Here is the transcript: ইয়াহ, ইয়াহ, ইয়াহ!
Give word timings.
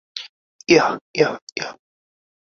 ইয়াহ, 0.69 0.91
ইয়াহ, 1.15 1.33
ইয়াহ! 1.57 1.73